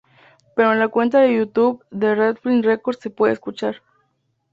Pero 0.55 0.73
en 0.73 0.79
la 0.79 0.87
cuenta 0.87 1.19
de 1.19 1.31
Youtube 1.37 1.83
de 1.91 2.15
Redfield 2.15 2.65
Records 2.65 2.97
se 2.99 3.11
puede 3.11 3.33
escuchar. 3.33 3.83